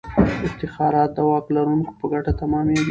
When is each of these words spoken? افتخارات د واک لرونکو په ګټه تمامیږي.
افتخارات 0.47 1.09
د 1.15 1.19
واک 1.29 1.45
لرونکو 1.55 1.91
په 1.99 2.05
ګټه 2.13 2.31
تمامیږي. 2.41 2.79